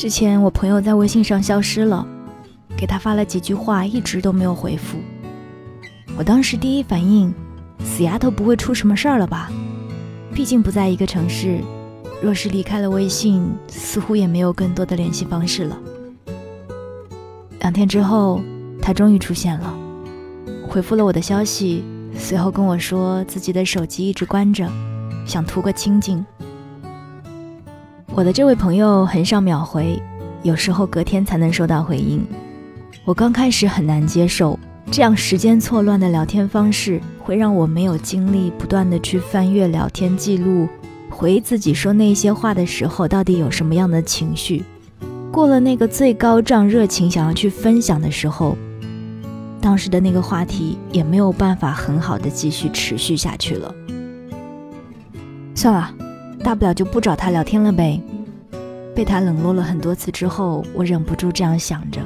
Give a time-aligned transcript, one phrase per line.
[0.00, 2.06] 之前我朋友在微信上消失了，
[2.74, 4.96] 给他发了几句话，一直都没有回复。
[6.16, 7.30] 我当时第一反应，
[7.84, 9.52] 死丫头不会出什么事儿了吧？
[10.32, 11.60] 毕竟不在一个城市，
[12.22, 15.78] 若是离开了微信，似乎也没有更多的联系方式了。
[17.60, 18.40] 两天之后，
[18.80, 19.78] 他终于出现了，
[20.66, 21.84] 回复了我的消息，
[22.16, 24.66] 随后跟我说自己的手机一直关着，
[25.26, 26.24] 想图个清静。
[28.12, 30.02] 我的这位朋友很少秒回，
[30.42, 32.26] 有时候隔天才能收到回应。
[33.04, 34.58] 我刚开始很难接受，
[34.90, 40.68] 这样时间错乱的聊天方式会让我没有精力不断的去翻阅聊天记录，
[41.08, 44.64] 回忆自己说那些话的时候到底有什么样的情绪。
[45.30, 48.56] 过了那个最高涨热情想要去分享的时候，
[49.60, 53.72] 当时的那个话题也没有办法很好的继续持续下去了。
[55.54, 56.09] 算了。
[56.42, 58.00] 大不了就不找他聊天了呗。
[58.94, 62.00] 被他冷落了很多次之后，我忍不住这样想着。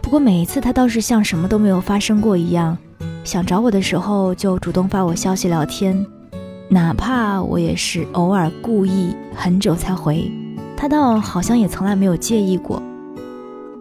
[0.00, 2.76] 不过每一次他倒是像什么都没有发生过一样，
[3.24, 6.06] 想找我的时候就主动发我消息聊天，
[6.68, 10.30] 哪怕我也是偶尔故意很久才回，
[10.76, 12.80] 他倒好像也从来没有介意过。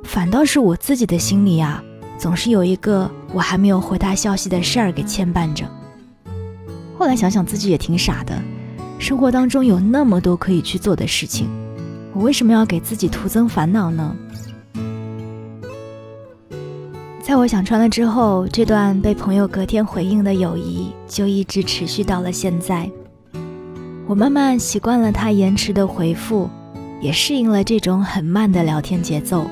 [0.04, 1.84] 反倒是我自己的心里啊，
[2.18, 5.66] 总是有一个我还没有回他消息的事儿给牵绊着。
[6.98, 8.36] 后来想想自己也挺傻的。
[8.98, 11.48] 生活当中有那么多可以去做的事情，
[12.14, 14.16] 我为什么要给自己徒增烦恼呢？
[17.22, 22.90] 在我想穿了之后，这段被朋友隔天回应的友谊就一直持续到了现在。
[24.08, 26.48] 我慢慢习惯了他延迟的回复，
[27.02, 29.46] 也适应了这种很慢的聊天节奏。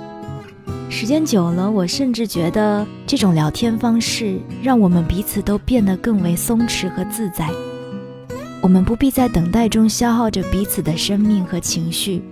[0.87, 7.49] 时间久了，我甚至觉得这种聊天方式让我们彼此都变得更为松弛和自在。
[8.63, 12.23] 我们不必在等待中消耗着彼此的生命和情绪，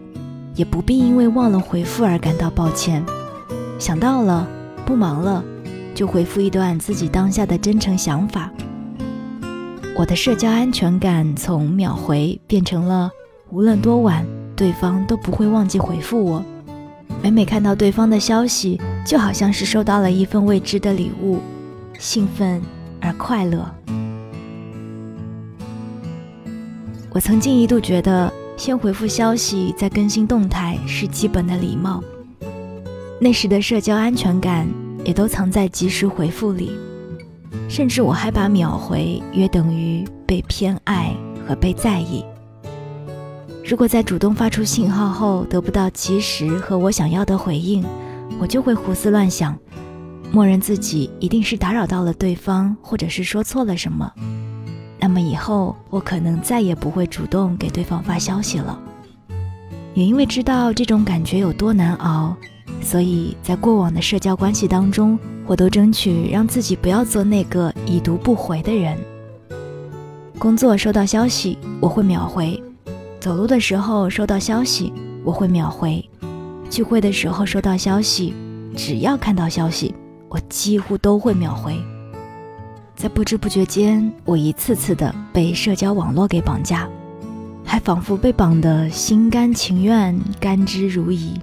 [0.56, 3.06] 也不必因为忘了回复而感到抱歉。
[3.78, 4.48] 想到了，
[4.86, 5.44] 不忙了，
[5.94, 8.50] 就回复一段自己当下的真诚想法。
[9.98, 13.12] 我的社交安全感从秒回变成了
[13.50, 14.26] 无论多晚，
[14.56, 16.42] 对方都不会忘记回复我。
[17.22, 21.40] 每每看到对方的消息，就好像是收到了一份未知的礼物，
[22.00, 22.62] 兴奋
[23.02, 23.70] 而快乐。
[27.14, 32.02] 我曾经一度觉得，先回复消息再更新动态是基本的礼貌。
[33.20, 34.66] 那时的社交安全感
[35.04, 36.72] 也都藏在及时回复里，
[37.68, 41.14] 甚至我还把秒回约等于被偏爱
[41.46, 42.24] 和被在意。
[43.66, 47.84] 如果在主动发出信号后得不到及时和我想要的回应，
[48.40, 49.54] 我就会胡思乱想，
[50.32, 54.10] 默认自己一定是打扰到了对方，或者是说错了什么。
[55.02, 58.80] 那么以后我可能再也不会主动给对方发消息了，
[59.96, 62.36] 也因为知道这种感觉有多难熬，
[62.82, 65.18] 所以在过往的社交关系当中，
[65.48, 68.96] 我都争取让自己不要做那个已读不回的人。
[70.38, 72.62] 工作收到消息我会秒回，
[73.20, 76.08] 走路的时候收到消息我会秒回，
[76.70, 78.36] 聚会的时候收到消息，
[78.78, 79.94] 只要看到消息，
[80.30, 81.76] 我几乎都会秒回。
[83.02, 86.88] 在不知不觉间，我一次次的被社交网络给绑架，
[87.66, 91.36] 还仿佛被绑得心甘情愿、甘之如饴。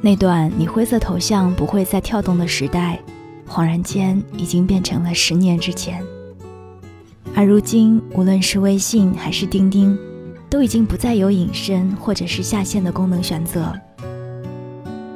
[0.00, 3.00] 那段你灰色头像不会再跳动的时代，
[3.48, 6.02] 恍然间已经变成了十年之前。
[7.36, 9.96] 而如今，无论是微信还是钉钉，
[10.50, 13.72] 都已经不再有隐身或者是下线的功能选择。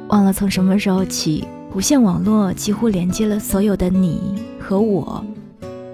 [0.07, 1.45] 忘了从什么时候起。
[1.73, 5.23] 无线网络几乎连接了所有的你和我，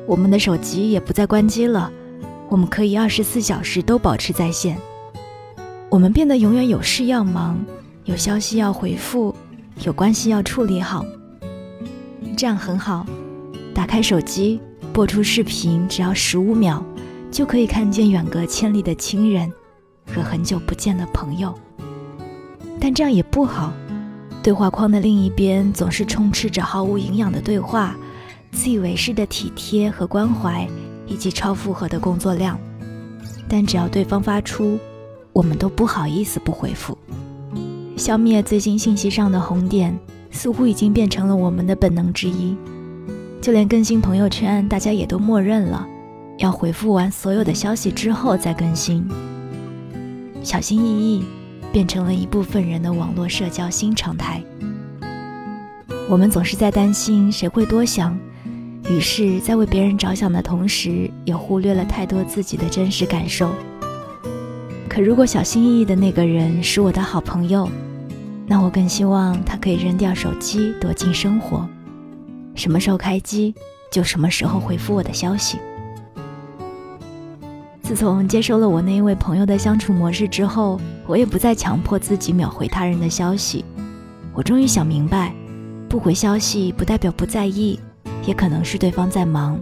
[0.07, 1.91] 我们的手机也不再关机了，
[2.49, 4.75] 我们可以二十四小时都保持在线。
[5.89, 7.59] 我们变得永远有事要忙，
[8.05, 9.35] 有消息要回复，
[9.83, 11.05] 有关系要处理好。
[12.35, 13.05] 这样很好，
[13.75, 14.59] 打开手机，
[14.91, 16.83] 播出视频，只要十五秒，
[17.29, 19.51] 就可以看见远隔千里的亲人
[20.07, 21.53] 和很久不见的朋友。
[22.79, 23.71] 但这样也不好。
[24.47, 27.97] 对话框的另一边总是充斥着毫无营养的对话，
[28.53, 30.65] 自以为是的体贴和关怀，
[31.05, 32.57] 以及超负荷的工作量。
[33.49, 34.79] 但只要对方发出，
[35.33, 36.97] 我们都不好意思不回复。
[37.97, 39.93] 消灭最新信息上的红点，
[40.31, 42.55] 似乎已经变成了我们的本能之一。
[43.41, 45.85] 就连更新朋友圈，大家也都默认了，
[46.37, 49.05] 要回复完所有的消息之后再更新。
[50.41, 51.36] 小心翼翼。
[51.77, 54.41] 变成了一部分人的网络社交新常态。
[56.09, 58.17] 我们总是在担心谁会多想，
[58.89, 63.51] 于是，在为别人着想的同时，也忽略了太多自己的真实感受。
[64.89, 67.69] 可如果小心翼翼的那个人是我的好朋友，
[68.47, 71.69] 那我更希望他可以扔掉手机，躲进生活，
[72.55, 73.53] 什么时候开机
[73.91, 75.59] 就什么时候回复我的消息。
[77.87, 83.63] 自从接收了我那一位朋友的相处模式之后，我也不再强迫自己秒回他人的消息。
[84.33, 85.33] 我终于想明白，
[85.87, 87.79] 不回消息不代表不在意，
[88.25, 89.57] 也可能是对方在忙。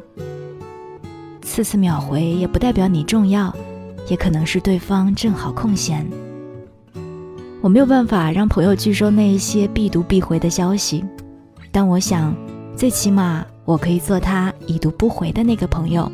[1.44, 3.56] 次次秒回也不代表你重要，
[4.10, 6.04] 也可能是对方正好空闲。
[7.62, 11.06] 我没有办法让朋友拒收那一些必读必回的消息，
[11.72, 12.36] 但我想，
[12.76, 16.12] 最起码我可以做他已读不回的那个朋友。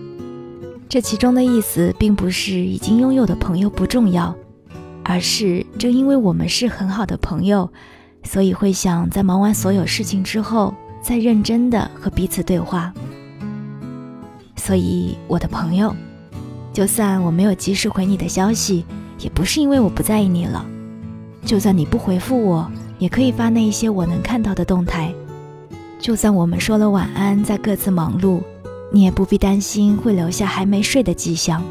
[0.92, 4.36] 这其中的意思，并不是已经拥有的朋友不重要，
[5.06, 7.72] 而是正因为我们是很好的朋友，
[8.24, 12.94] 所以会想在忙完所有事情之后，再认真的和彼此对话。
[14.58, 15.96] 所以，我的朋友，
[16.74, 18.86] 就算我没有及时回你的消息，
[19.18, 20.66] 也不是因为我不在意你了。
[21.46, 25.14] 就算你不回复我，也可以发那一些我能看到的动态。
[26.02, 28.42] 就算我们说了晚安，在各自忙碌。
[28.92, 31.64] 你也不必担心会留下还没睡的迹象。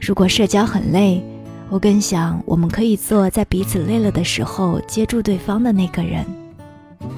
[0.00, 1.22] 如果社交很累，
[1.70, 6.24] 我更想我们可以做在彼此累了的时候接住对方的那个人，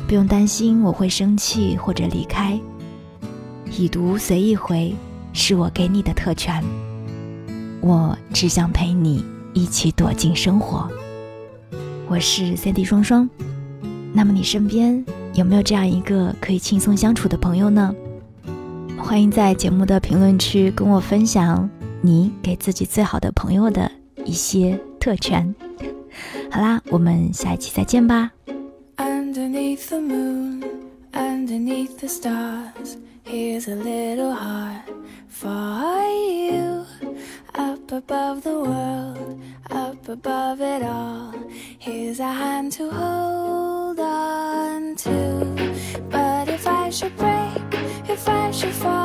[0.06, 2.58] 不用担心我会生气或者离开。
[3.76, 4.94] 已读随意回
[5.32, 6.62] 是我给你的特权。
[7.80, 10.88] 我只想陪你一起躲进生活。
[12.08, 13.28] 我是 Cindy 双双。
[14.12, 17.94] 那么你身边有没有这样一个可以轻松相处的朋友呢？
[19.10, 21.68] 欢迎在节目的评论区跟我分享
[22.00, 23.90] 你给自己最好的朋友的
[24.24, 25.52] 一些特权。
[26.48, 28.30] 好啦，我们下一期再见吧。
[48.10, 48.99] if I should fall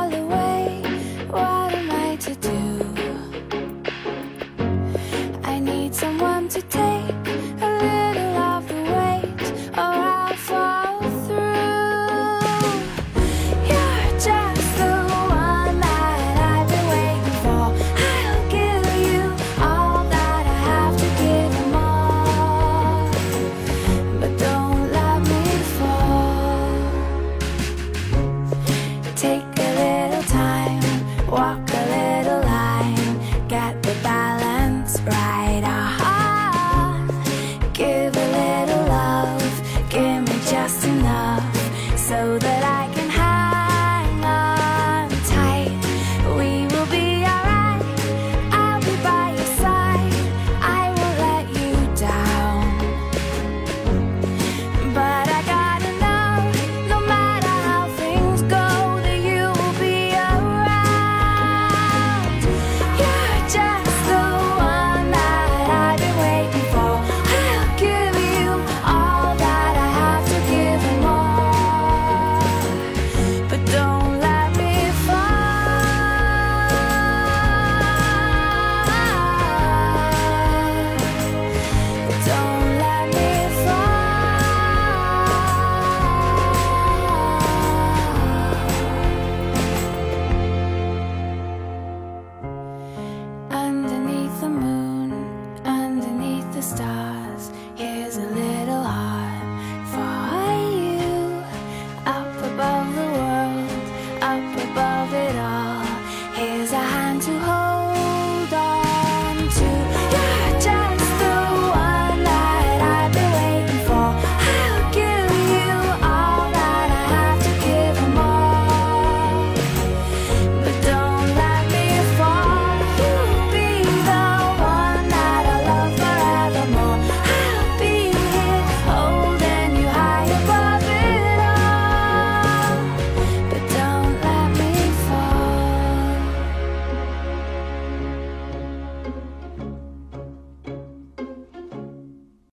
[107.26, 107.55] 就好